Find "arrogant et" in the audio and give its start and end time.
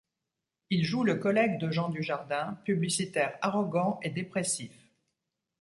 3.43-4.09